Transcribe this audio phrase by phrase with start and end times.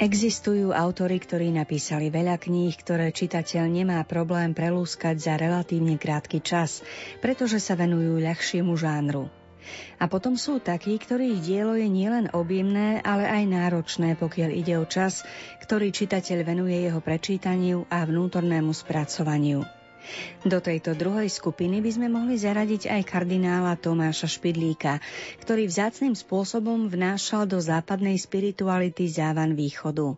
[0.00, 6.80] Existujú autory, ktorí napísali veľa kníh, ktoré čitateľ nemá problém prelúskať za relatívne krátky čas,
[7.20, 9.28] pretože sa venujú ľahšiemu žánru.
[10.00, 14.88] A potom sú takí, ktorých dielo je nielen objemné, ale aj náročné, pokiaľ ide o
[14.88, 15.20] čas,
[15.60, 19.79] ktorý čitateľ venuje jeho prečítaniu a vnútornému spracovaniu.
[20.46, 24.98] Do tejto druhej skupiny by sme mohli zaradiť aj kardinála Tomáša Špidlíka,
[25.44, 30.16] ktorý vzácným spôsobom vnášal do západnej spirituality závan východu.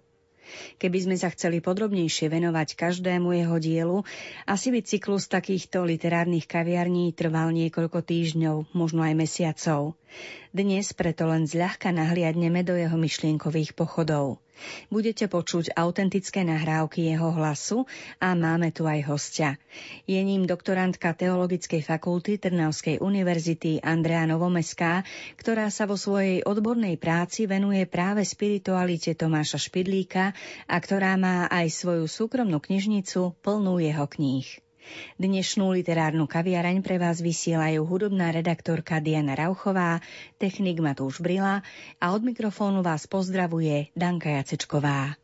[0.77, 3.99] Keby sme sa chceli podrobnejšie venovať každému jeho dielu,
[4.45, 9.97] asi by cyklus takýchto literárnych kaviarní trval niekoľko týždňov, možno aj mesiacov.
[10.53, 14.43] Dnes preto len zľahka nahliadneme do jeho myšlienkových pochodov.
[14.93, 17.89] Budete počuť autentické nahrávky jeho hlasu
[18.21, 19.57] a máme tu aj hostia.
[20.05, 25.03] Je ním doktorantka Teologickej fakulty Trnavskej univerzity Andrea Novomeská,
[25.41, 30.37] ktorá sa vo svojej odbornej práci venuje práve spiritualite Tomáša Špidlíka
[30.69, 34.47] a ktorá má aj svoju súkromnú knižnicu plnú jeho kníh.
[35.21, 40.03] Dnešnú literárnu kaviareň pre vás vysielajú hudobná redaktorka Diana Rauchová,
[40.37, 41.63] technik Matúš Brila
[42.03, 45.15] a od mikrofónu vás pozdravuje Danka Jacečková.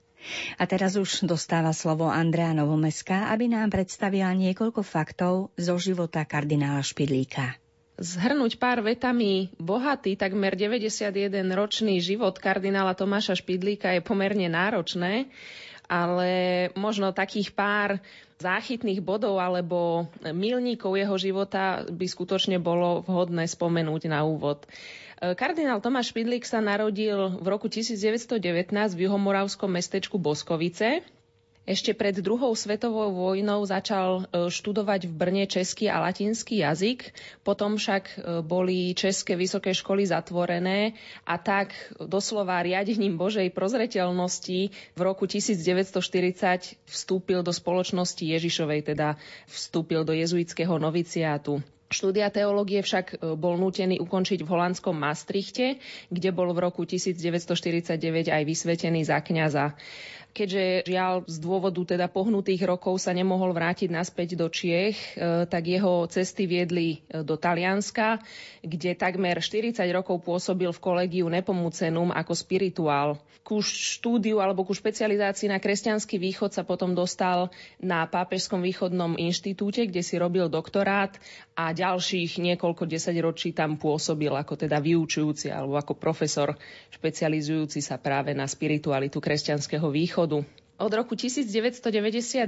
[0.58, 6.82] A teraz už dostáva slovo Andrea Novomeska, aby nám predstavila niekoľko faktov zo života kardinála
[6.82, 7.56] Špidlíka.
[7.98, 15.26] Zhrnúť pár vetami bohatý, takmer 91-ročný život kardinála Tomáša Špidlíka je pomerne náročné,
[15.88, 17.98] ale možno takých pár
[18.38, 24.68] záchytných bodov alebo milníkov jeho života by skutočne bolo vhodné spomenúť na úvod.
[25.18, 28.38] Kardinál Tomáš Špidlík sa narodil v roku 1919
[28.94, 31.02] v juhomoravskom mestečku Boskovice
[31.68, 37.12] ešte pred druhou svetovou vojnou začal e, študovať v Brne český a latinský jazyk,
[37.44, 40.96] potom však e, boli české vysoké školy zatvorené
[41.28, 45.92] a tak doslova riadením Božej prozreteľnosti v roku 1940
[46.88, 51.60] vstúpil do spoločnosti Ježišovej, teda vstúpil do jezuitského noviciátu.
[51.88, 55.80] Štúdia teológie však e, bol nútený ukončiť v holandskom Maastrichte,
[56.12, 59.72] kde bol v roku 1949 aj vysvetený za kňaza
[60.38, 65.66] keďže žiaľ z dôvodu teda pohnutých rokov sa nemohol vrátiť naspäť do Čiech, e, tak
[65.66, 68.22] jeho cesty viedli e, do Talianska,
[68.62, 73.18] kde takmer 40 rokov pôsobil v kolegiu Nepomucenum ako spirituál.
[73.42, 77.48] Ku štúdiu alebo ku špecializácii na kresťanský východ sa potom dostal
[77.80, 81.16] na Pápežskom východnom inštitúte, kde si robil doktorát
[81.56, 86.58] a ďalších niekoľko desaťročí tam pôsobil ako teda vyučujúci alebo ako profesor
[86.90, 90.42] špecializujúci sa práve na spiritualitu kresťanského východu.
[90.78, 92.46] Od roku 1991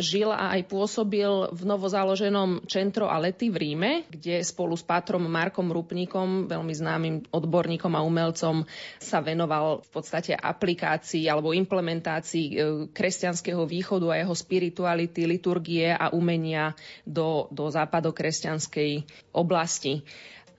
[0.00, 5.68] žil a aj pôsobil v novozaloženom Centro Alety v Ríme, kde spolu s pátrom Markom
[5.68, 8.64] Rupníkom, veľmi známym odborníkom a umelcom,
[8.96, 12.54] sa venoval v podstate aplikácii alebo implementácii e,
[12.88, 16.72] kresťanského východu a jeho spirituality, liturgie a umenia
[17.04, 19.04] do, do západokresťanskej
[19.36, 20.08] oblasti.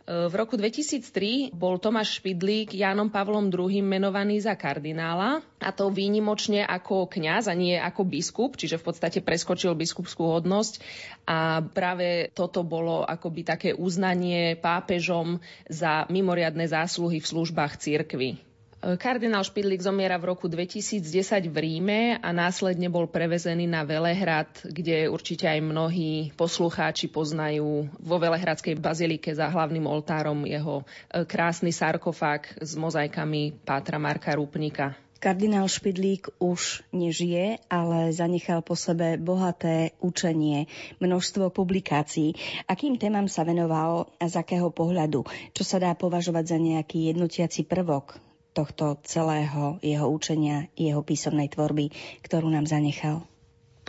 [0.10, 6.66] V roku 2003 bol Tomáš Špidlík Jánom Pavlom II menovaný za kardinála a to výnimočne
[6.66, 10.82] ako kňaz a nie ako biskup, čiže v podstate preskočil biskupskú hodnosť
[11.30, 15.38] a práve toto bolo akoby také uznanie pápežom
[15.70, 18.49] za mimoriadne zásluhy v službách cirkvy.
[18.80, 21.04] Kardinál Špidlík zomiera v roku 2010
[21.52, 28.16] v Ríme a následne bol prevezený na Velehrad, kde určite aj mnohí poslucháči poznajú vo
[28.24, 34.96] Velehradskej bazilike za hlavným oltárom jeho e, krásny sarkofág s mozaikami Pátra Marka Rúpnika.
[35.20, 40.72] Kardinál Špidlík už nežije, ale zanechal po sebe bohaté učenie,
[41.04, 42.32] množstvo publikácií.
[42.64, 45.28] Akým témam sa venoval a z akého pohľadu?
[45.52, 51.94] Čo sa dá považovať za nejaký jednotiaci prvok tohto celého jeho učenia, jeho písomnej tvorby,
[52.26, 53.30] ktorú nám zanechal?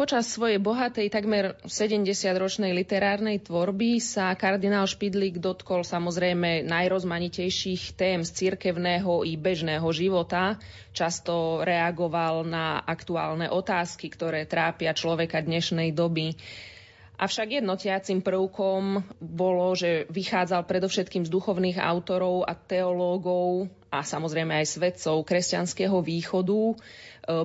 [0.00, 8.31] Počas svojej bohatej, takmer 70-ročnej literárnej tvorby sa kardinál Špidlík dotkol samozrejme najrozmanitejších tém z
[8.32, 10.56] cirkevného i bežného života.
[10.96, 16.32] Často reagoval na aktuálne otázky, ktoré trápia človeka dnešnej doby.
[17.20, 24.78] Avšak jednotiacim prvkom bolo, že vychádzal predovšetkým z duchovných autorov a teológov a samozrejme aj
[24.78, 26.75] svedcov kresťanského východu, e,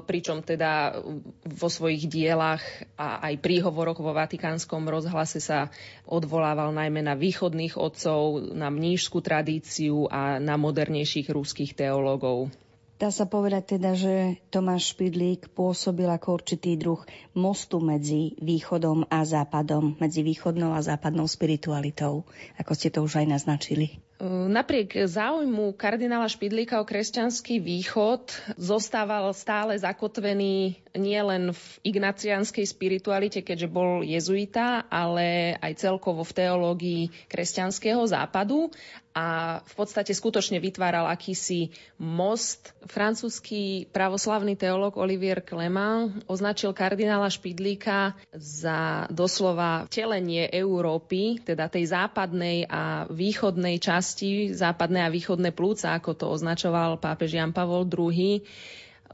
[0.05, 1.01] pričom teda
[1.41, 2.61] vo svojich dielach
[2.95, 5.73] a aj príhovoroch vo Vatikánskom rozhlase sa
[6.05, 12.53] odvolával najmä na východných otcov, na mnížskú tradíciu a na modernejších rúských teológov.
[12.95, 17.03] Dá sa povedať teda, že Tomáš Špidlík pôsobil ako určitý druh
[17.35, 22.23] mostu medzi východom a západom, medzi východnou a západnou spiritualitou,
[22.55, 23.99] ako ste to už aj naznačili.
[24.47, 33.67] Napriek záujmu kardinála Špidlíka o kresťanský východ zostával stále zakotvený nielen v ignacianskej spiritualite, keďže
[33.67, 38.71] bol jezuita, ale aj celkovo v teológii kresťanského západu
[39.15, 42.75] a v podstate skutočne vytváral akýsi most.
[42.83, 52.67] Francúzsky pravoslavný teológ Olivier Clement označil kardinála Špidlíka za doslova telenie Európy, teda tej západnej
[52.67, 58.43] a východnej časti, západné a východné plúca, ako to označoval pápež Jan Pavol II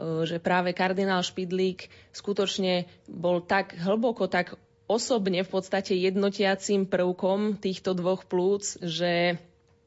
[0.01, 4.55] že práve kardinál Špidlík skutočne bol tak hlboko, tak
[4.87, 9.37] osobne v podstate jednotiacím prvkom týchto dvoch plúc, že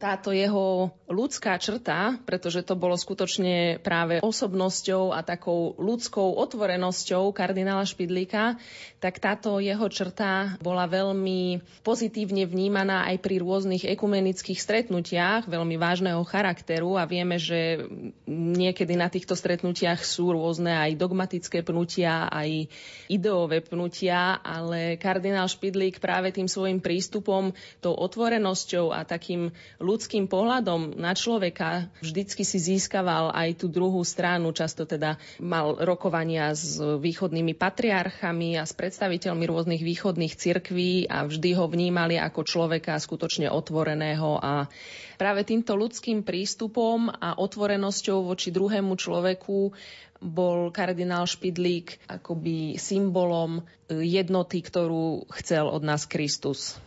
[0.05, 7.89] táto jeho ľudská črta, pretože to bolo skutočne práve osobnosťou a takou ľudskou otvorenosťou kardinála
[7.89, 8.61] Špidlíka,
[9.01, 16.21] tak táto jeho črta bola veľmi pozitívne vnímaná aj pri rôznych ekumenických stretnutiach, veľmi vážneho
[16.29, 17.89] charakteru a vieme, že
[18.29, 22.69] niekedy na týchto stretnutiach sú rôzne aj dogmatické pnutia, aj
[23.09, 29.49] ideové pnutia, ale kardinál Špidlík práve tým svojim prístupom, tou otvorenosťou a takým
[29.81, 34.51] ľudským ľudským pohľadom na človeka vždycky si získaval aj tú druhú stranu.
[34.51, 41.51] Často teda mal rokovania s východnými patriarchami a s predstaviteľmi rôznych východných cirkví a vždy
[41.55, 44.67] ho vnímali ako človeka skutočne otvoreného a
[45.15, 49.71] práve týmto ľudským prístupom a otvorenosťou voči druhému človeku
[50.19, 56.81] bol kardinál Špidlík akoby symbolom jednoty, ktorú chcel od nás Kristus.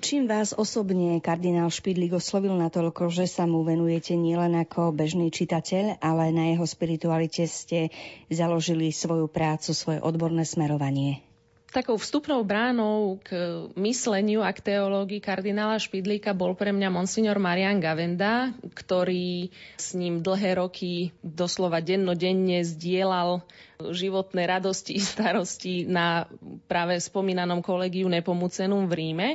[0.00, 6.00] Čím vás osobne kardinál Špidlík oslovil natoľko, že sa mu venujete nielen ako bežný čitateľ,
[6.00, 7.92] ale na jeho spiritualite ste
[8.32, 11.20] založili svoju prácu, svoje odborné smerovanie?
[11.68, 13.36] Takou vstupnou bránou k
[13.76, 20.24] mysleniu a k teológii kardinála Špidlíka bol pre mňa monsignor Marian Gavenda, ktorý s ním
[20.24, 23.44] dlhé roky doslova dennodenne zdieľal
[23.84, 26.24] životné radosti i starosti na
[26.64, 29.28] práve spomínanom kolegiu Nepomucenum v Ríme.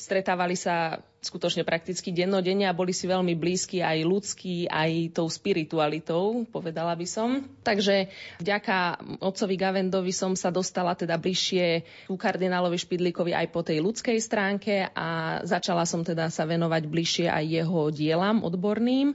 [0.00, 6.48] Stretávali sa skutočne prakticky dennodenne a boli si veľmi blízki aj ľudskí, aj tou spiritualitou,
[6.48, 7.44] povedala by som.
[7.60, 8.08] Takže
[8.40, 14.16] vďaka otcovi Gavendovi som sa dostala teda bližšie ku kardinálovi Špidlíkovi aj po tej ľudskej
[14.16, 19.12] stránke a začala som teda sa venovať bližšie aj jeho dielam odborným.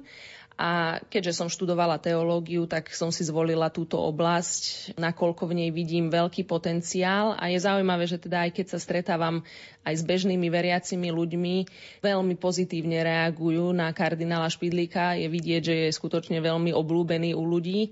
[0.55, 6.07] A keďže som študovala teológiu, tak som si zvolila túto oblasť, nakoľko v nej vidím
[6.07, 7.35] veľký potenciál.
[7.35, 9.43] A je zaujímavé, že teda aj keď sa stretávam
[9.83, 11.55] aj s bežnými veriacimi ľuďmi,
[11.99, 15.19] veľmi pozitívne reagujú na kardinála Špidlíka.
[15.19, 17.91] Je vidieť, že je skutočne veľmi oblúbený u ľudí.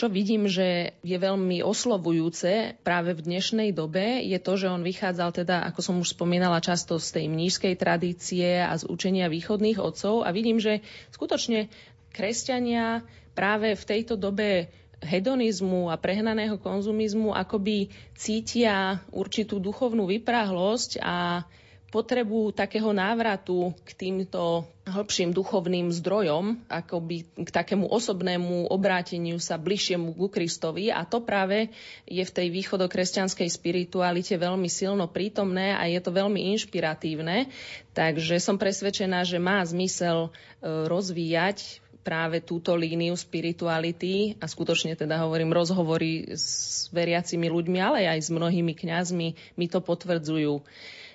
[0.00, 5.44] Čo vidím, že je veľmi oslovujúce práve v dnešnej dobe, je to, že on vychádzal
[5.44, 10.24] teda, ako som už spomínala, často z tej mnížskej tradície a z učenia východných otcov
[10.24, 10.80] a vidím, že
[11.12, 11.68] skutočne
[12.10, 14.68] kresťania práve v tejto dobe
[15.00, 21.48] hedonizmu a prehnaného konzumizmu akoby cítia určitú duchovnú vyprahlosť a
[21.90, 30.14] potrebu takého návratu k týmto hĺbším duchovným zdrojom, akoby k takému osobnému obráteniu sa bližšiemu
[30.14, 31.74] ku Kristovi a to práve
[32.06, 37.50] je v tej východokresťanskej spiritualite veľmi silno prítomné a je to veľmi inšpiratívne.
[37.90, 45.20] Takže som presvedčená, že má zmysel e, rozvíjať práve túto líniu spirituality a skutočne teda
[45.20, 50.64] hovorím rozhovory s veriacimi ľuďmi, ale aj s mnohými kňazmi mi to potvrdzujú.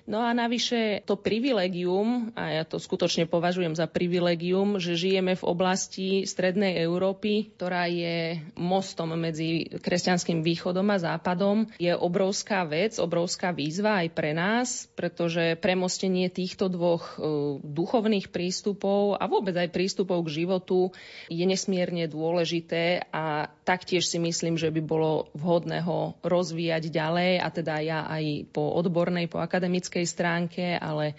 [0.05, 5.47] No a navyše to privilegium, a ja to skutočne považujem za privilegium, že žijeme v
[5.49, 13.49] oblasti Strednej Európy, ktorá je mostom medzi kresťanským východom a západom, je obrovská vec, obrovská
[13.49, 20.21] výzva aj pre nás, pretože premostenie týchto dvoch e, duchovných prístupov a vôbec aj prístupov
[20.29, 20.93] k životu
[21.33, 27.47] je nesmierne dôležité a taktiež si myslím, že by bolo vhodné ho rozvíjať ďalej a
[27.49, 31.15] teda ja aj po odbornej, po akademickej technickej stránke, ale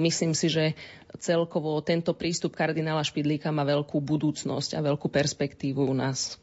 [0.00, 0.72] myslím si, že
[1.20, 6.40] celkovo tento prístup kardinála Špidlíka má veľkú budúcnosť a veľkú perspektívu u nás.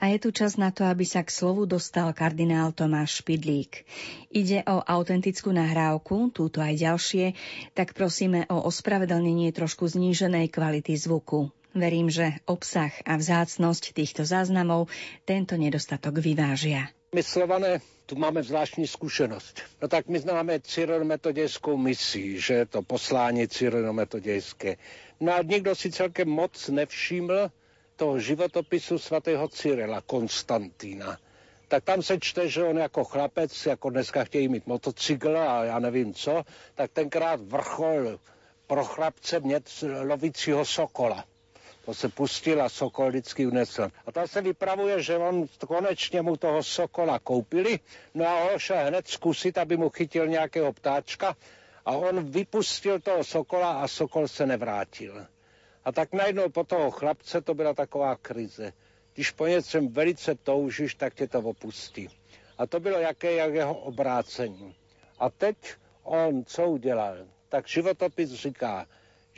[0.00, 3.84] A je tu čas na to, aby sa k slovu dostal kardinál Tomáš Špidlík.
[4.32, 7.36] Ide o autentickú nahrávku, túto aj ďalšie,
[7.76, 11.52] tak prosíme o ospravedlnenie trošku zníženej kvality zvuku.
[11.76, 14.88] Verím, že obsah a vzácnosť týchto záznamov
[15.28, 16.88] tento nedostatok vyvážia.
[17.12, 19.60] My Slované tu máme zvláštní zkušenost.
[19.82, 24.76] No tak my známe cyrilometodějskou misi, že je to poslání cyrilometodějské.
[25.20, 27.50] No a nikdo si celkem moc nevšiml,
[27.96, 31.18] toho životopisu svatého Cyrila Konstantína,
[31.68, 35.78] tak tam se čte, že on jako chlapec, jako dneska chtějí mít motocykl a já
[35.78, 36.42] nevím co,
[36.74, 38.18] tak tenkrát vrchol
[38.66, 39.64] pro chlapce mět
[40.02, 41.24] lovícího sokola.
[41.88, 43.90] To se pustil a Sokol vždycky unesl.
[44.06, 47.80] A tam se vypravuje, že on konečně mu toho Sokola koupili,
[48.14, 51.36] no a on šel hned zkusit, aby mu chytil nějakého ptáčka
[51.84, 55.26] a on vypustil toho Sokola a Sokol se nevrátil.
[55.84, 58.72] A tak najednou po toho chlapce to byla taková krize.
[59.14, 62.08] Když po něčem velice toužíš, tak tě to opustí.
[62.58, 64.74] A to bylo jaké jak jeho obrácení.
[65.18, 65.56] A teď
[66.02, 67.16] on co udělal?
[67.48, 68.86] Tak životopis říká,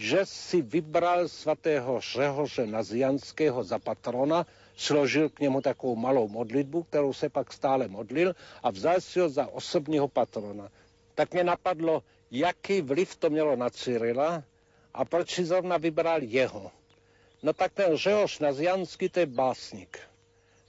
[0.01, 7.13] že si vybral svatého Řehoře Nazianského za patrona, složil k němu takovou malou modlitbu, kterou
[7.13, 10.69] se pak stále modlil a vzal si ho za osobního patrona.
[11.15, 14.43] Tak mě napadlo, jaký vliv to mělo na Cyrila
[14.95, 16.71] a proč si zrovna vybral jeho.
[17.43, 19.99] No tak ten Řehoř Nazianský, to je básník.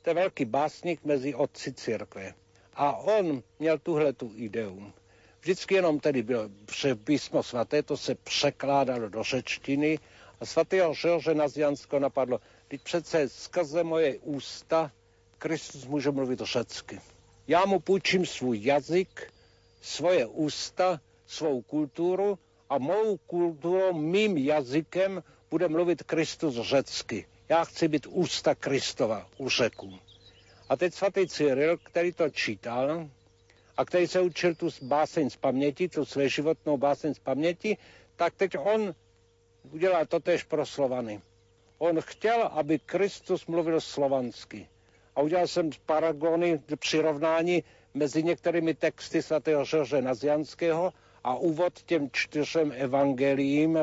[0.01, 2.33] To je velký básník mezi otci církve.
[2.73, 4.91] A on měl tuhle tu ideu.
[5.41, 6.49] Vždycky jenom tedy bylo,
[7.03, 9.99] písmo svaté, to se překládalo do řečtiny
[10.39, 14.91] a svatého Žorže Naziansko napadlo, teď přece skrze moje ústa
[15.37, 16.99] Kristus může mluvit řecky.
[17.47, 19.33] Já mu půjčím svůj jazyk,
[19.81, 27.25] svoje ústa, svou kulturu a mou kulturou, mým jazykem bude mluvit Kristus řecky.
[27.49, 29.99] Já chci být ústa Kristova u řeku.
[30.69, 33.09] A teď svatý Cyril, který to čítal,
[33.77, 37.77] a který se učil tu báseň z paměti, tu své životnou báseň z paměti,
[38.15, 38.95] tak teď on
[39.71, 41.21] udělal to tež pro Slovany.
[41.77, 44.67] On chtěl, aby Kristus mluvil slovansky.
[45.15, 47.63] A udělal jsem paragony, přirovnání
[47.93, 53.79] mezi některými texty svatého Žoře Nazianského a úvod těm čtyřem evangeliím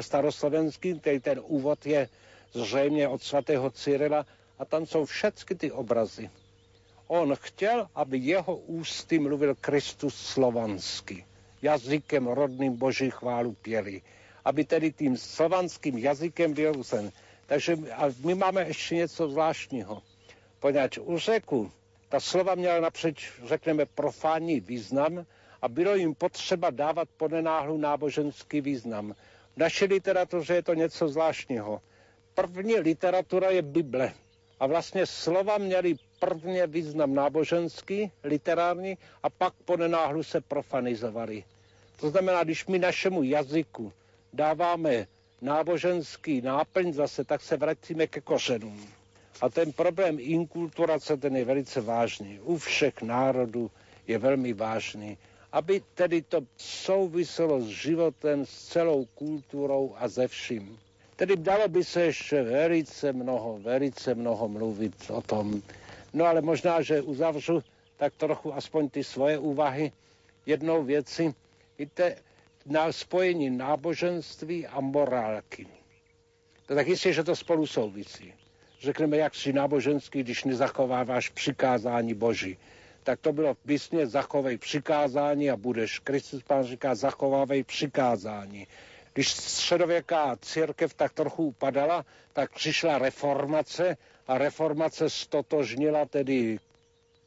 [0.00, 2.08] staroslovenským, který ten úvod je
[2.52, 4.26] zřejmě od svatého Cyrila
[4.58, 6.30] a tam jsou všechny ty obrazy.
[7.08, 11.24] On chtěl, aby jeho ústy mluvil Kristus slovansky,
[11.62, 14.02] jazykem rodným Boží chválu pěli.
[14.44, 17.12] Aby tedy tím slovanským jazykem byl usen.
[17.46, 20.02] Takže a my máme ještě něco zvláštního.
[20.60, 21.70] Poněvadž u řeku
[22.08, 25.26] ta slova měla napřeč, řekneme, profánní význam
[25.62, 29.14] a bylo jim potřeba dávat ponenáhlu náboženský význam.
[29.54, 31.80] V naší literatuře je to něco zvláštního.
[32.34, 34.12] První literatura je Bible.
[34.60, 41.44] A vlastně slova měly prvně význam náboženský, literární a pak po nenáhlu se profanizovali.
[42.00, 43.92] To znamená, když my našemu jazyku
[44.32, 45.06] dáváme
[45.42, 48.86] náboženský náplň zase, tak se vracíme ke kořenům.
[49.40, 52.40] A ten problém inkulturace, ten je velice vážný.
[52.40, 53.70] U všech národů
[54.06, 55.18] je velmi vážný.
[55.52, 60.78] Aby tedy to souviselo s životem, s celou kulturou a ze vším.
[61.16, 65.62] Tedy dalo by se ještě velice mnoho, velice mnoho mluvit o tom,
[66.12, 67.62] No ale možná, že uzavřu
[67.96, 69.92] tak trochu aspoň ty svoje úvahy
[70.46, 71.34] jednou věci.
[71.78, 72.16] Víte,
[72.66, 75.66] na spojení náboženství a morálky.
[76.66, 78.32] To tak jistě, že to spolu souvisí.
[78.80, 82.58] Řekneme, jak si náboženský, když nezachováváš přikázání Boží.
[83.02, 85.98] Tak to bylo v písně, zachovej přikázání a budeš.
[85.98, 88.66] Kristus pán říká, zachovávej přikázání.
[89.18, 93.96] Když středověká církev tak trochu upadala, tak přišla reformace
[94.26, 96.58] a reformace stotožnila tedy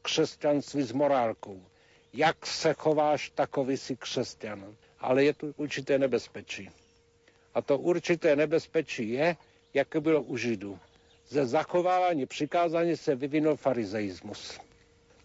[0.01, 1.63] křesťanství s morálkou.
[2.13, 4.75] Jak se chováš, takový si křesťan.
[5.00, 6.69] Ale je tu určité nebezpečí.
[7.53, 9.36] A to určité nebezpečí je,
[9.74, 10.79] jak bylo u Židů.
[11.27, 14.60] Ze zachovávání přikázání se vyvinul farizeismus.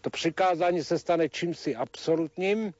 [0.01, 2.73] To přikázání se stane čímsi absolutním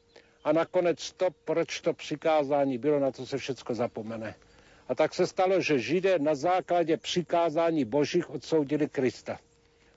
[0.48, 4.36] a nakonec to, proč to přikázání bylo, na to se všechno zapomene.
[4.88, 9.39] A tak se stalo, že Židé na základě přikázání božích odsoudili Krista.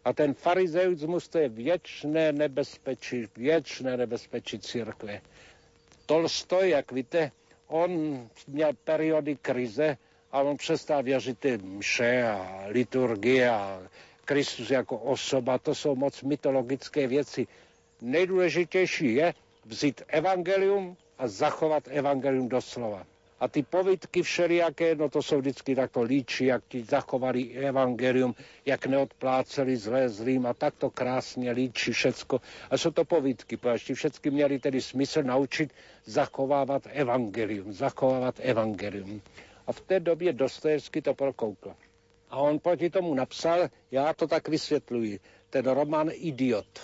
[0.05, 5.21] A ten farizeusmus to je věčné nebezpečí, věčné nebezpečí církve.
[6.07, 7.31] Tolstoj, jak víte,
[7.67, 7.91] on
[8.49, 9.97] měl periody krize
[10.33, 13.83] a on přestal věřit ty mše a liturgie a
[14.25, 17.47] Kristus jako osoba, to jsou moc mytologické věci.
[18.01, 23.07] Nejdůležitější je vzít evangelium a zachovat evangelium doslova.
[23.41, 28.35] A ty povídky všelijaké, no to jsou vždycky takto líči, jak ti zachovali evangelium,
[28.67, 32.41] jak neodpláceli zlé zlým a takto krásně líčí všecko.
[32.71, 35.73] A jsou to povídky, protože všechny měli tedy smysl naučit
[36.05, 39.23] zachovávat evangelium, zachovávat evangelium.
[39.67, 41.75] A v té době Dostojevský to prokoukl.
[42.31, 46.81] A on proti tomu napsal, já to tak vysvětluji, ten román Idiot.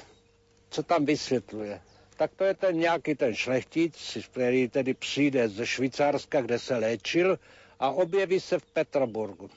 [0.71, 1.81] Co tam vysvětluje?
[2.17, 7.39] Tak to je ten nějaký ten šlechtic, který tedy přijde ze Švýcarska, kde se léčil
[7.81, 9.51] a objeví se v Petroburgu.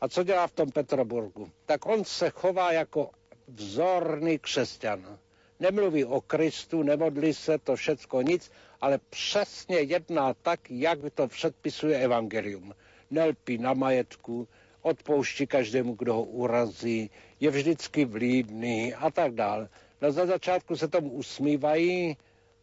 [0.00, 1.50] A co dělá v tom Petroburgu?
[1.66, 3.10] Tak on se chová jako
[3.48, 5.18] vzorný křesťan.
[5.60, 8.50] Nemluví o Kristu, nemodlí se, to všecko nic,
[8.80, 12.74] ale přesně jedná tak, jak to předpisuje evangelium.
[13.10, 14.48] Nelpí na majetku,
[14.82, 19.68] odpouští každému, kdo ho urazí, je vždycky vlídný a tak dále.
[20.02, 22.16] No za začátku se tomu usmívají,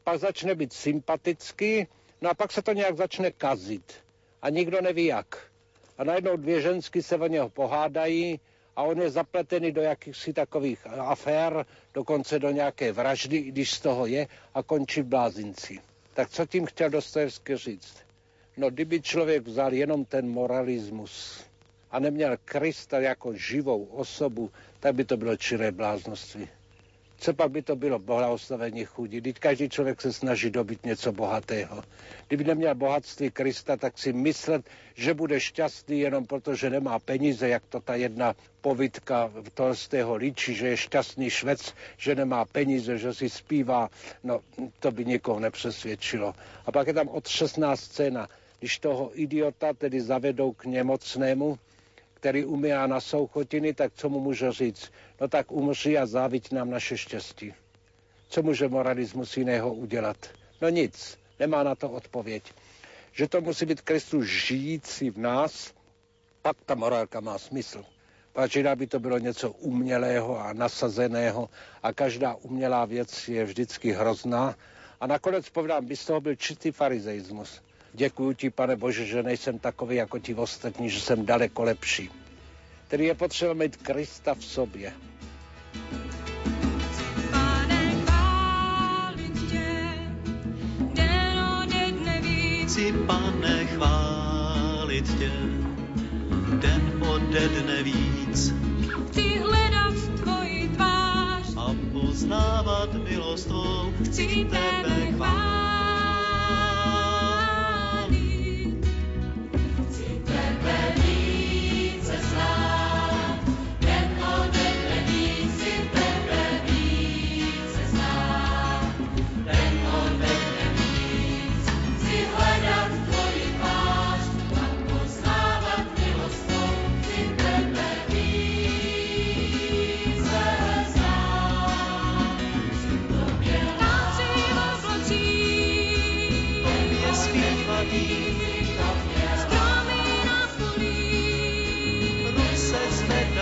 [0.04, 1.88] pak začne být sympatický,
[2.22, 3.94] no a pak se to nějak začne kazit.
[4.42, 5.48] A nikdo neví jak.
[5.98, 8.40] A najednou dvě žensky se o něho pohádají
[8.76, 14.06] a on je zapletený do jakýchsi takových afér, dokonce do nějaké vraždy, když z toho
[14.06, 15.80] je, a končí v blázinci.
[16.14, 17.98] Tak co tím chtěl Dostojevský říct?
[18.58, 21.44] No, kdyby člověk vzal jenom ten moralismus
[21.92, 26.50] a neměl Krista jako živou osobu, tak by to bylo čiré bláznosti.
[27.20, 29.22] Co pak by to bylo blahoslavení chudí?
[29.22, 31.84] Teď každý člověk se snaží dobit něco bohatého.
[32.28, 37.50] Kdyby neměl bohatství Krista, tak si myslet, že bude šťastný jenom proto, že nemá peníze,
[37.50, 43.14] jak to ta jedna povitka Tolstého líčí, že je šťastný švec, že nemá peníze, že
[43.14, 43.90] si zpívá,
[44.24, 44.40] no
[44.80, 46.34] to by nikoho nepřesvědčilo.
[46.66, 51.60] A pak je tam od 16 scéna, když toho idiota tedy zavedou k nemocnému,
[52.20, 54.92] který umírá na souchotiny, tak co mu může říct?
[55.22, 57.54] No tak umří a záviť nám naše štěstí.
[58.30, 60.18] Co může moralismus jiného udělat?
[60.62, 62.44] No nic, nemá na to odpověď.
[63.12, 65.74] Že to musí být Kristus žijící v nás,
[66.42, 67.86] pak ta morálka má smysl.
[68.34, 71.50] Pač by to bylo něco umělého a nasazeného
[71.84, 74.56] a každá umělá věc je vždycky hrozná.
[75.00, 77.62] A nakonec povedám, by z toho byl čistý farizeismus.
[77.94, 82.10] Děkuji ti, pane Bože, že nejsem takový jako ti ostatní, že jsem daleko lepší.
[82.88, 84.94] Tedy je potřeba mít Krista v sobě.
[92.64, 95.32] Chci, pane, chválit tě,
[96.60, 98.54] den ode dne víc.
[99.10, 99.94] Chci hledat
[100.24, 103.94] tvoji tvář a poznávat milost tvou.
[104.06, 105.79] Chci tebe chválit.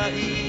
[0.08, 0.47] ahí.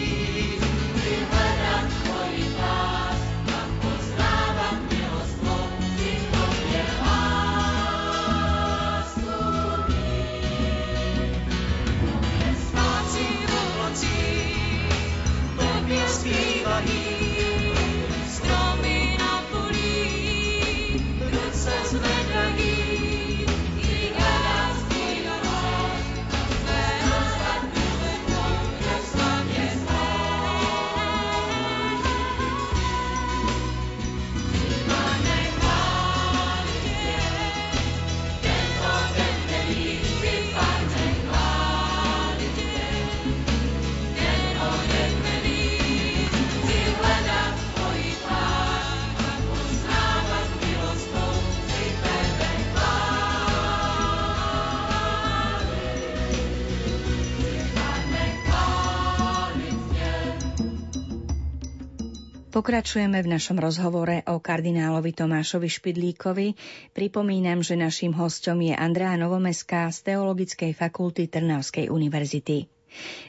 [62.59, 66.59] Pokračujeme v našom rozhovore o kardinálovi Tomášovi Špidlíkovi.
[66.91, 72.67] Pripomínam, že naším hostom je Andrea Novomeská z Teologickej fakulty Trnavskej univerzity.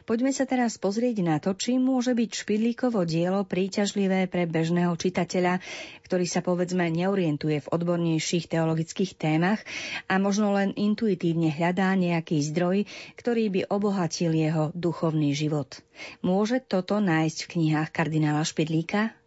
[0.09, 5.61] Poďme sa teraz pozrieť na to, či môže byť špidlíkovo dielo príťažlivé pre bežného čitateľa,
[6.09, 9.61] ktorý sa povedzme neorientuje v odbornejších teologických témach
[10.09, 15.85] a možno len intuitívne hľadá nejaký zdroj, ktorý by obohatil jeho duchovný život.
[16.25, 19.18] Môže toto nájsť v knihách kardinála Špidlíka?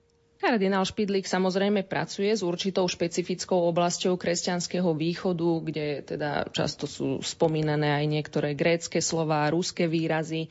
[0.42, 7.94] Kardinál Špidlík samozrejme pracuje s určitou špecifickou oblasťou kresťanského východu, kde teda často sú spomínané
[8.02, 10.50] aj niektoré grécké slová, ruské výrazy,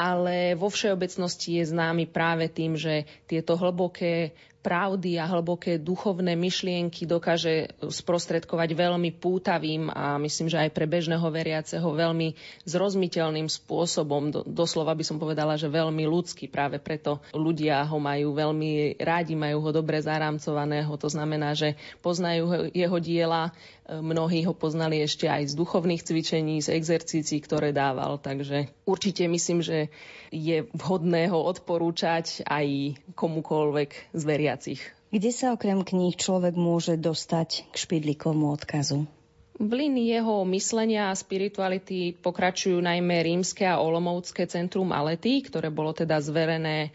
[0.00, 7.08] ale vo všeobecnosti je známy práve tým, že tieto hlboké pravdy a hlboké duchovné myšlienky
[7.08, 12.36] dokáže sprostredkovať veľmi pútavým a myslím, že aj pre bežného veriaceho veľmi
[12.68, 14.28] zrozmiteľným spôsobom.
[14.28, 16.52] Do, doslova by som povedala, že veľmi ľudský.
[16.52, 20.92] Práve preto ľudia ho majú veľmi rádi, majú ho dobre zarámcovaného.
[20.92, 23.56] To znamená, že poznajú jeho diela,
[23.98, 28.22] mnohí ho poznali ešte aj z duchovných cvičení, z exercícií, ktoré dával.
[28.22, 29.90] Takže určite myslím, že
[30.30, 34.80] je vhodné ho odporúčať aj komukoľvek z veriacich.
[35.10, 39.10] Kde sa okrem kníh človek môže dostať k špidlíkovmu odkazu?
[39.60, 45.92] V línii jeho myslenia a spirituality pokračujú najmä rímske a olomovské centrum Alety, ktoré bolo
[45.92, 46.90] teda zverené e,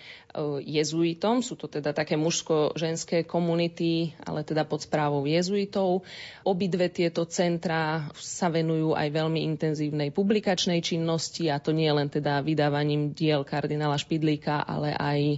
[0.65, 1.45] jezuitom.
[1.45, 6.09] Sú to teda také mužsko-ženské komunity, ale teda pod správou jezuitov.
[6.41, 12.41] Obidve tieto centra sa venujú aj veľmi intenzívnej publikačnej činnosti a to nie len teda
[12.41, 15.37] vydávaním diel kardinála Špidlíka, ale aj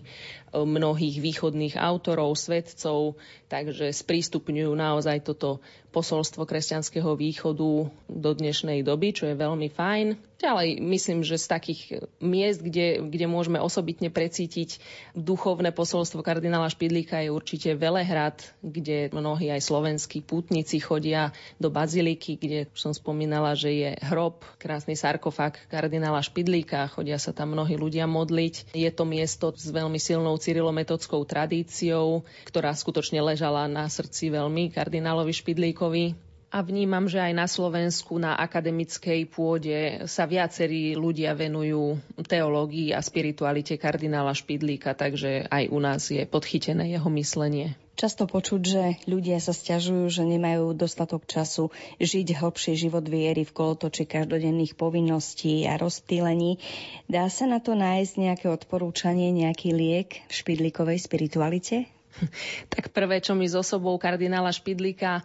[0.56, 5.64] mnohých východných autorov, svedcov, takže sprístupňujú naozaj toto
[5.96, 10.08] posolstvo kresťanského východu do dnešnej doby, čo je veľmi fajn.
[10.38, 11.82] Ďalej myslím, že z takých
[12.22, 14.78] miest, kde, kde môžeme osobitne precítiť
[15.18, 22.38] duchovné posolstvo kardinála Špidlíka je určite Velehrad, kde mnohí aj slovenskí pútnici chodia do baziliky,
[22.38, 28.06] kde som spomínala, že je hrob, krásny sarkofag kardinála Špidlíka, chodia sa tam mnohí ľudia
[28.06, 28.78] modliť.
[28.78, 35.30] Je to miesto s veľmi silnou cyrilometockou tradíciou, ktorá skutočne ležala na srdci veľmi kardinálovi
[35.30, 36.18] Špidlíkovi
[36.50, 43.00] a vnímam, že aj na Slovensku na akademickej pôde sa viacerí ľudia venujú teológii a
[43.06, 47.78] spiritualite kardinála Špidlíka, takže aj u nás je podchytené jeho myslenie.
[47.94, 51.70] Často počuť, že ľudia sa stiažujú, že nemajú dostatok času
[52.02, 56.58] žiť hlbší život viery v kolotoči každodenných povinností a rozptýlení.
[57.06, 61.97] Dá sa na to nájsť nejaké odporúčanie, nejaký liek v špidlíkovej spiritualite?
[62.74, 65.24] Tak prvé, čo mi z osobou kardinála Špidlíka e,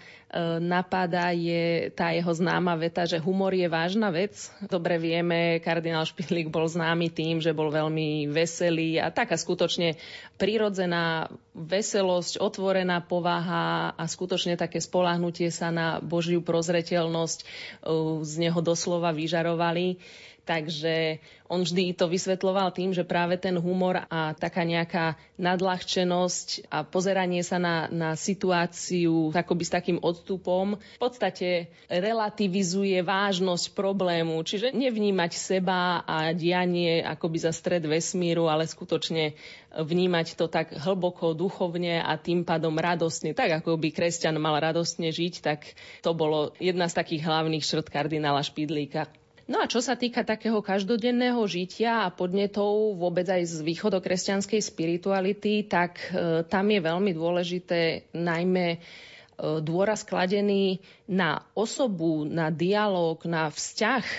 [0.60, 4.50] napadá, je tá jeho známa veta, že humor je vážna vec.
[4.64, 9.96] Dobre vieme, kardinál Špidlík bol známy tým, že bol veľmi veselý a taká skutočne
[10.36, 17.46] prirodzená veselosť, otvorená povaha a skutočne také spolahnutie sa na Božiu prozreteľnosť e,
[18.24, 20.00] z neho doslova vyžarovali.
[20.42, 26.82] Takže on vždy to vysvetloval tým, že práve ten humor a taká nejaká nadľahčenosť a
[26.82, 34.42] pozeranie sa na, na situáciu akoby s takým odstupom v podstate relativizuje vážnosť problému.
[34.42, 39.38] Čiže nevnímať seba a dianie akoby za stred vesmíru, ale skutočne
[39.78, 43.30] vnímať to tak hlboko, duchovne a tým pádom radostne.
[43.30, 47.94] Tak ako by kresťan mal radostne žiť, tak to bolo jedna z takých hlavných šrt
[47.94, 49.21] kardinála Špidlíka.
[49.50, 55.66] No a čo sa týka takého každodenného žitia a podnetov vôbec aj z východokresťanskej spirituality,
[55.66, 58.78] tak e, tam je veľmi dôležité najmä e,
[59.58, 60.78] dôraz kladený
[61.10, 64.04] na osobu, na dialog, na vzťah.
[64.06, 64.16] E,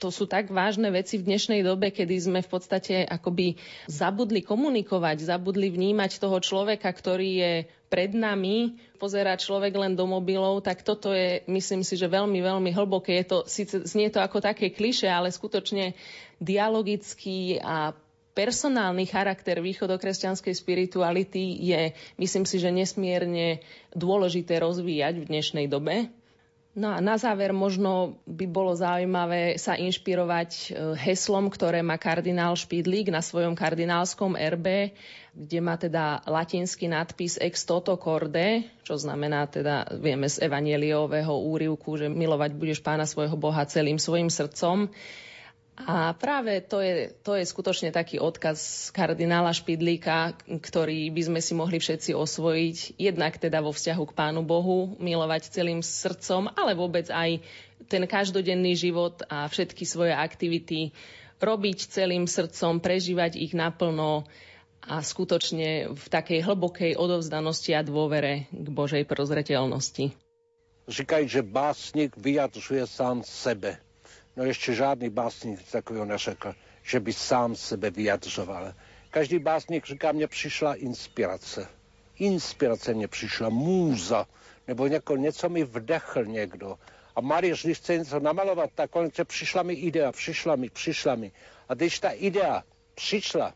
[0.00, 5.28] to sú tak vážne veci v dnešnej dobe, kedy sme v podstate akoby zabudli komunikovať,
[5.28, 7.52] zabudli vnímať toho človeka, ktorý je
[7.94, 12.74] pred nami pozerá človek len do mobilov, tak toto je, myslím si, že veľmi, veľmi
[12.74, 13.22] hlboké.
[13.22, 15.94] Je to, síce znie to ako také kliše, ale skutočne
[16.42, 17.94] dialogický a
[18.34, 23.62] personálny charakter východokresťanskej spirituality je, myslím si, že nesmierne
[23.94, 26.10] dôležité rozvíjať v dnešnej dobe.
[26.74, 30.66] No a na záver možno by bolo zaujímavé sa inšpirovať e,
[31.06, 34.90] heslom, ktoré má kardinál Špidlík na svojom kardinálskom erbe,
[35.38, 41.94] kde má teda latinský nadpis ex toto corde, čo znamená teda, vieme z evanieliového úrivku,
[41.94, 44.90] že milovať budeš pána svojho Boha celým svojim srdcom.
[45.74, 51.50] A práve to je, to je skutočne taký odkaz kardinála Špidlíka, ktorý by sme si
[51.58, 57.10] mohli všetci osvojiť, jednak teda vo vzťahu k Pánu Bohu, milovať celým srdcom, ale vôbec
[57.10, 57.42] aj
[57.90, 60.94] ten každodenný život a všetky svoje aktivity
[61.42, 64.30] robiť celým srdcom, prežívať ich naplno
[64.78, 70.14] a skutočne v takej hlbokej odovzdanosti a dôvere k Božej prozreteľnosti.
[70.86, 73.83] Říkají, že básnik vyjadřuje sám sebe
[74.36, 78.74] No žádný básník takového neřekl, že by sám sebe vyjadřoval.
[79.10, 81.68] Každý básník říká, mně přišla inspirace.
[82.18, 84.26] Inspirace mě přišla, můza,
[84.68, 86.78] nebo něko, něco mi vdechl někdo.
[87.16, 91.14] A Mariš, když chce něco namalovat, tak on chce, přišla mi idea, přišla mi, přišla
[91.14, 91.32] mi.
[91.68, 93.54] A když ta idea přišla,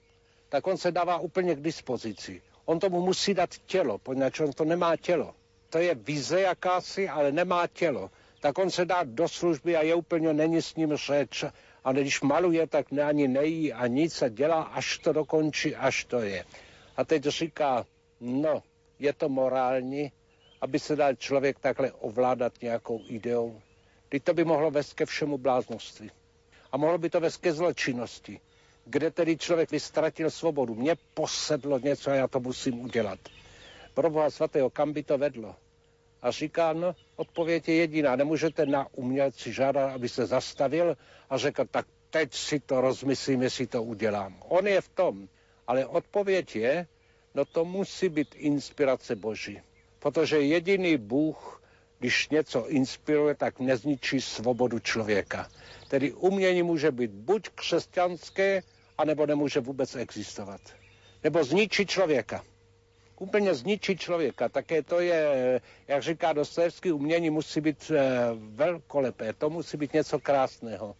[0.49, 2.43] tak on se dává úplně k dispozici.
[2.65, 5.35] On tomu musí dát tělo, poněvadž on to nemá tělo.
[5.71, 9.95] To je vize jakási, ale nemá tělo tak on se dá do služby a je
[9.95, 11.45] úplně není s ním řeč.
[11.85, 16.05] A když maluje, tak ne, ani nejí a nic a dělá, až to dokončí, až
[16.05, 16.45] to je.
[16.97, 17.87] A teď říká,
[18.21, 18.63] No,
[18.99, 20.13] je to morální,
[20.61, 23.61] aby se dal člověk takhle ovládat nějakou ideou.
[24.09, 26.11] Teď to by mohlo vést ke všemu bláznoství.
[26.73, 28.41] A mohlo by to vést ke zločinnosti,
[28.85, 30.75] kde tedy člověk vystratil svobodu.
[30.75, 33.19] Mně posedlo něco a já to musím udělat.
[33.95, 35.57] Pro Boha svatého, kam by to vedlo?
[36.23, 38.17] A říká, no, odpověď je jediná.
[38.17, 40.97] Nemůžete na umělci žádat, aby se zastavil
[41.31, 44.43] a řekl, tak teď si to rozmyslím, jestli to udělám.
[44.49, 45.29] On je v tom.
[45.67, 46.87] Ale odpověď je,
[47.35, 49.61] no to musí být inspirace Boží.
[49.99, 51.63] Protože jediný Bůh,
[51.99, 55.49] když něco inspiruje, tak nezničí svobodu člověka.
[55.89, 58.63] Tedy umění může být buď křesťanské,
[58.99, 60.61] anebo nemůže vůbec existovat.
[61.25, 62.45] Nebo zničí člověka.
[63.19, 64.49] Úplně zničí člověka.
[64.49, 68.01] Také to je, jak říká Dostojevský, umění musí být e,
[68.35, 69.33] velkolepé.
[69.33, 70.97] To musí být něco krásného.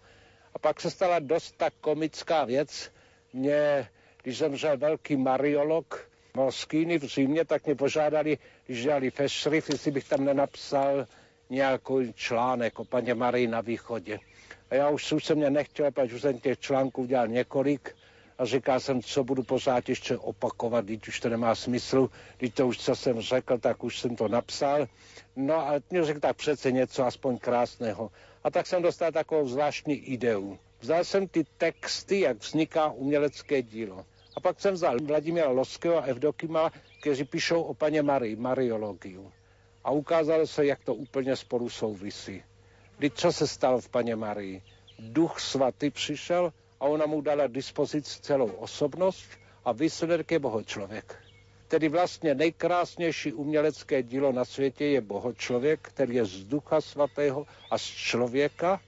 [0.55, 2.91] A pak se stala dost tak komická věc.
[3.33, 3.89] Mě,
[4.23, 10.09] když zemřel velký mariolog Moskýny v Římě, tak mě požádali, když dělali fešrif, jestli bych
[10.09, 11.07] tam nenapsal
[11.51, 14.19] nějaký článek o paně Marii na východě.
[14.71, 17.95] A já už jsem mě nechtěl, protože už jsem těch článků dělal několik
[18.39, 22.67] a říkal jsem, co budu pořád ještě opakovat, když už to nemá smysl, když to
[22.67, 24.87] už co jsem řekl, tak už jsem to napsal.
[25.37, 28.11] No a mě řekl tak přece něco aspoň krásného.
[28.45, 30.59] A tak jsem dostal takovou zvláštní ideu.
[30.81, 34.05] Vzal jsem ty texty, jak vzniká umělecké dílo.
[34.37, 39.33] A pak jsem vzal Vladimíra Loského a Evdokima, kteří píšou o paně Marii, mariologiu.
[39.85, 42.43] A ukázalo se, jak to úplně spolu souvisí.
[42.99, 44.63] Kdy co se stalo v paně Marii?
[44.99, 49.25] Duch svatý přišel a ona mu dala dispozici celou osobnost
[49.65, 51.17] a výsledek je bohočlověk.
[51.69, 57.79] Tedy vlastně nejkrásnější umělecké dílo na světě je bohočlověk, který je z ducha svatého a
[57.79, 58.81] z člověka,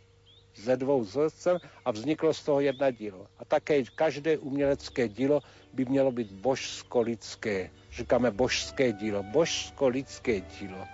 [0.56, 3.26] ze dvou zrcem a vzniklo z toho jedna dílo.
[3.38, 5.40] A také každé umělecké dílo
[5.72, 7.70] by mělo být božsko-lidské.
[7.92, 10.86] Říkáme božské dílo, božsko-lidské dílo.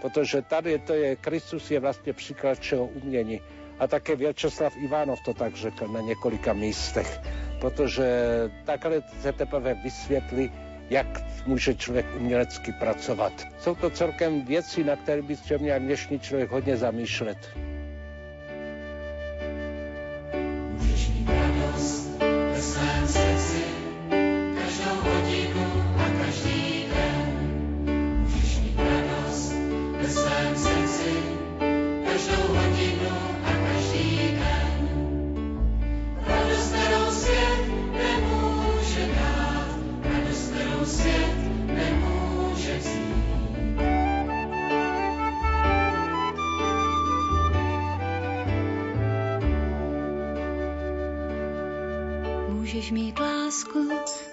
[0.00, 3.40] Protože tady to je, Kristus je vlastně příklad všeho umění.
[3.78, 7.20] A také Věčeslav Ivanov to tak řekl na několika místech.
[7.60, 8.06] Protože
[8.64, 10.50] takhle se teprve vysvětlí,
[10.90, 11.06] jak
[11.46, 13.32] může člověk umělecky pracovat.
[13.58, 17.38] Jsou to celkem věci, na které by se měl dnešní člověk hodně zamýšlet.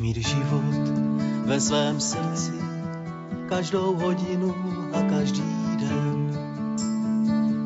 [0.00, 0.88] život
[1.44, 2.52] ve svém srdci
[3.48, 4.54] každou hodinu
[4.92, 6.32] a každý den.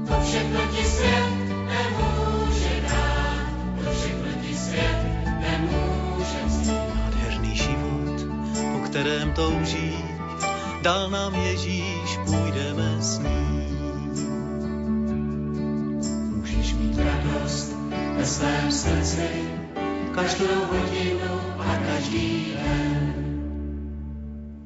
[0.09, 4.99] To všechno ti svět nemůže dát, to všechno ti svět
[5.41, 6.95] nemůže vzít.
[6.95, 8.27] Nádherný život,
[8.73, 10.05] po kterém toužíš,
[10.83, 14.11] dal nám Ježíš, půjdeme s ním.
[16.37, 17.77] Můžeš mít radost
[18.17, 19.64] ve svém srdci
[20.15, 21.31] každou hodinu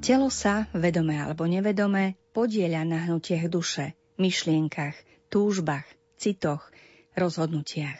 [0.04, 4.92] Telo sa, vedome alebo nevedome, podieľa na hnutiach duše, myšlienkach,
[5.32, 5.88] túžbách,
[6.20, 6.68] citoch,
[7.16, 7.96] rozhodnutiach.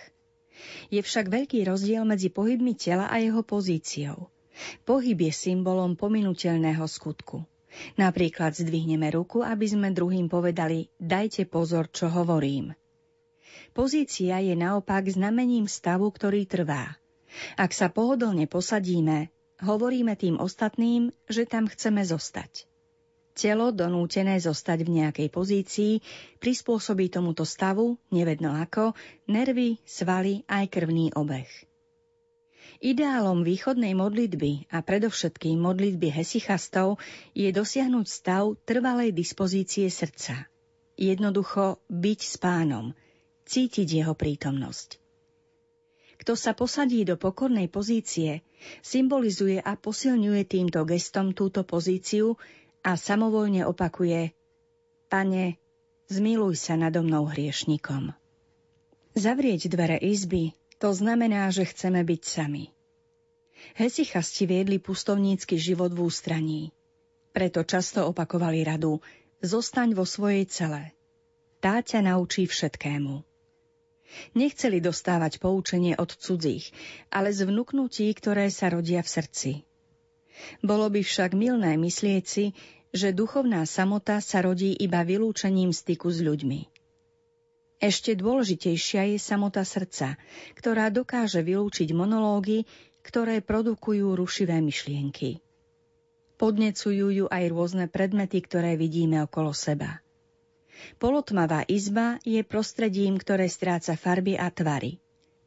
[0.93, 4.29] Je však veľký rozdiel medzi pohybmi tela a jeho pozíciou.
[4.85, 7.49] Pohyb je symbolom pominuteľného skutku.
[7.97, 12.77] Napríklad zdvihneme ruku, aby sme druhým povedali dajte pozor, čo hovorím.
[13.73, 16.97] Pozícia je naopak znamením stavu, ktorý trvá.
[17.57, 22.69] Ak sa pohodlne posadíme, hovoríme tým ostatným, že tam chceme zostať.
[23.39, 26.03] Telo, donútené zostať v nejakej pozícii,
[26.43, 28.99] prispôsobí tomuto stavu, nevedno ako,
[29.31, 31.47] nervy, svaly aj krvný obeh.
[32.83, 36.99] Ideálom východnej modlitby a predovšetkým modlitby hesichastov
[37.31, 40.51] je dosiahnuť stav trvalej dispozície srdca.
[40.99, 42.91] Jednoducho byť s pánom,
[43.47, 44.98] cítiť jeho prítomnosť.
[46.29, 48.45] Kto sa posadí do pokornej pozície,
[48.85, 52.37] symbolizuje a posilňuje týmto gestom túto pozíciu
[52.85, 54.37] a samovolne opakuje
[55.09, 55.57] Pane,
[56.13, 58.13] zmiluj sa nado mnou hriešnikom.
[59.17, 62.77] Zavrieť dvere izby to znamená, že chceme byť sami.
[63.81, 66.77] Hesichasti viedli pustovnícky život v ústraní.
[67.33, 69.01] Preto často opakovali radu
[69.41, 70.93] Zostaň vo svojej cele.
[71.65, 73.28] Tá ťa naučí všetkému.
[74.33, 76.73] Nechceli dostávať poučenie od cudzích,
[77.13, 79.51] ale z vnúknutí, ktoré sa rodia v srdci.
[80.65, 82.55] Bolo by však milné myslieť si,
[82.95, 86.61] že duchovná samota sa rodí iba vylúčením styku s ľuďmi.
[87.79, 90.19] Ešte dôležitejšia je samota srdca,
[90.59, 92.67] ktorá dokáže vylúčiť monológy,
[93.07, 95.39] ktoré produkujú rušivé myšlienky.
[96.39, 100.03] Podnecujú ju aj rôzne predmety, ktoré vidíme okolo seba.
[101.01, 104.99] Polotmavá izba je prostredím, ktoré stráca farby a tvary.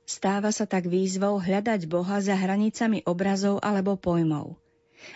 [0.04, 4.60] Stáva sa tak výzvou hľadať Boha za hranicami obrazov alebo pojmov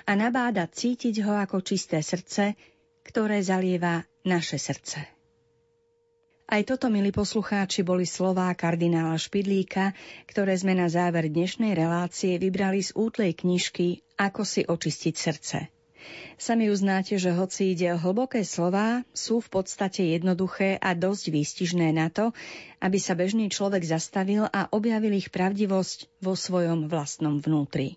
[0.05, 2.57] a nabáda cítiť ho ako čisté srdce,
[3.05, 5.05] ktoré zalieva naše srdce.
[6.45, 9.97] Aj toto, milí poslucháči, boli slová kardinála Špidlíka,
[10.29, 15.74] ktoré sme na záver dnešnej relácie vybrali z útlej knižky Ako si očistiť srdce.
[16.35, 21.95] Sami uznáte, že hoci ide o hlboké slová, sú v podstate jednoduché a dosť výstižné
[21.95, 22.35] na to,
[22.83, 27.95] aby sa bežný človek zastavil a objavil ich pravdivosť vo svojom vlastnom vnútri.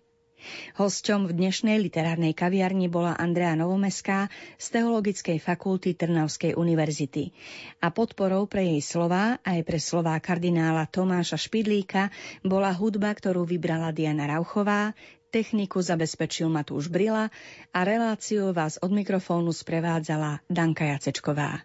[0.79, 7.35] Hosťom v dnešnej literárnej kaviarni bola Andrea Novomeská z Teologickej fakulty Trnavskej univerzity.
[7.83, 12.14] A podporou pre jej slová aj pre slová kardinála Tomáša Špidlíka
[12.47, 14.94] bola hudba, ktorú vybrala Diana Rauchová,
[15.30, 17.30] techniku zabezpečil Matúš Brila
[17.72, 21.60] a reláciu vás od mikrofónu sprevádzala Danka Jacečková.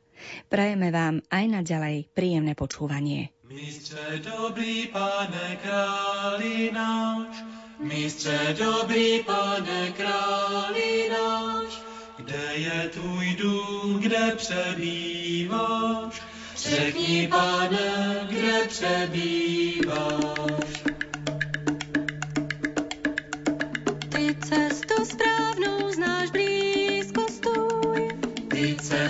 [0.48, 3.30] Prajeme vám aj naďalej príjemné počúvanie.
[3.44, 7.44] Mistře dobrý, pane králi náš,
[7.80, 11.82] Mistře dobrý, pane králi náš,
[12.18, 16.22] kde je tvůj dům, kde přebýváš?
[16.56, 20.04] Řekni, pane, kde přebýváš?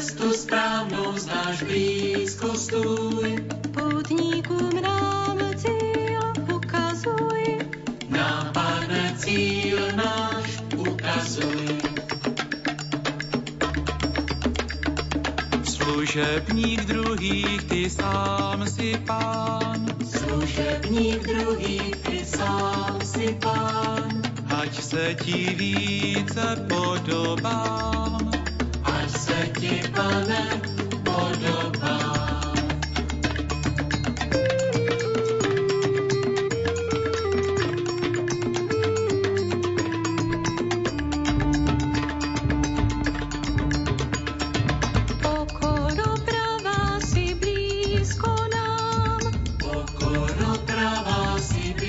[0.03, 3.45] Cestu správnou znáš blízko stůj.
[3.71, 6.21] Putníkům nám cíl
[6.55, 7.59] ukazuj.
[8.09, 11.77] Nám, pane, cíl náš ukazuj.
[15.63, 19.87] Služebník druhých, ty sám si pán.
[20.05, 24.21] Služebník druhý, ty sám si pán.
[24.61, 28.32] Ať se ti více podobám.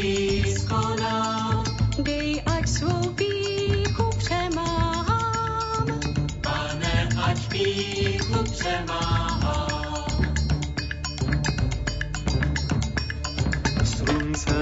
[0.05, 1.65] Blízko nám.
[2.03, 3.15] Dej, ať svou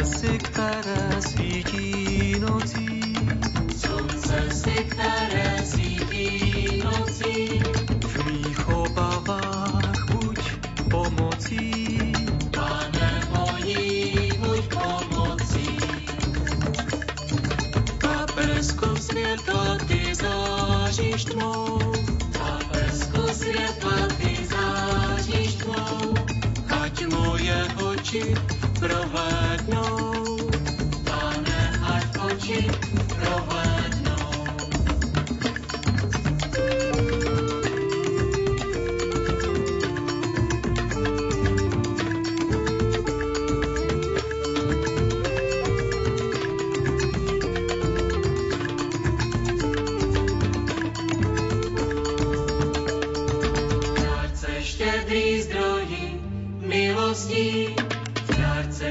[0.03, 3.15] Které svítí nocí,
[3.77, 6.83] Slunce si, které svítí
[8.07, 10.39] v mých obavách buď
[10.91, 12.13] pomocí.
[12.51, 13.23] Pane
[14.39, 15.79] buď pomocí.
[18.01, 21.79] Paprsku světla ty záříš tmou,
[22.39, 26.15] Na prsku světla ty záříš tmou.
[26.83, 28.35] ať moje oči
[28.81, 29.82] prohlédnou.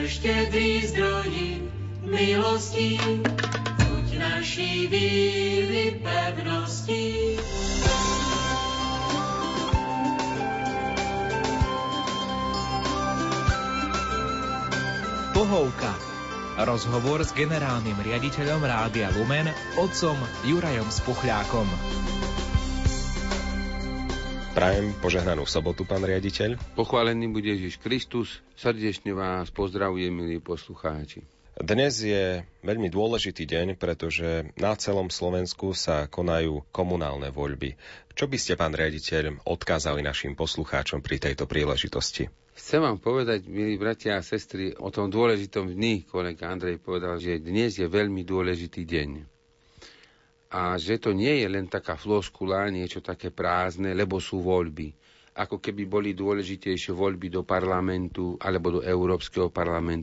[0.02, 1.72] Dárce štědrý zdroji
[2.04, 3.00] milostí,
[3.90, 7.38] buď naší víry pevností.
[15.34, 15.96] Pohovka.
[16.62, 19.50] Rozhovor s generálnym riaditeľom Rádia Lumen,
[19.82, 21.66] otcom Jurajom Spuchľákom.
[24.62, 26.54] Prajem požehnanú sobotu, pán riaditeľ.
[26.78, 28.46] Pochválený bude Ježiš Kristus.
[28.54, 31.26] Srdečne vás pozdravujem, milí poslucháči.
[31.58, 37.74] Dnes je veľmi dôležitý deň, pretože na celom Slovensku sa konajú komunálne voľby.
[38.14, 42.30] Čo by ste, pán riaditeľ, odkázali našim poslucháčom pri tejto príležitosti?
[42.54, 46.06] Chcem vám povedať, milí bratia a sestry, o tom dôležitom dni.
[46.06, 49.31] Kolega Andrej povedal, že dnes je veľmi dôležitý deň.
[50.52, 54.92] A že to nie je len taká floskula, niečo také prázdne, lebo sú voľby.
[55.34, 60.00] Ako keby boli dôležitejšie voľby do parlamentu alebo do Európskeho parlamentu.